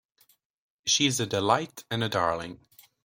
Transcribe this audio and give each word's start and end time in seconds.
She 0.87 1.05
is 1.05 1.19
a 1.19 1.27
delight 1.27 1.83
and 1.91 2.03
a 2.03 2.09
darling. 2.09 2.65